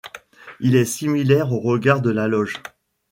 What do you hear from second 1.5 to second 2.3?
au regard de la